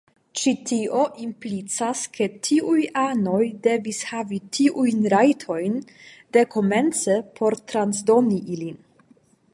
[0.39, 5.79] Ĉi tio implicas ke tiuj anoj devis havi tiujn rajtojn
[6.39, 8.83] dekomence por transdoni ilin.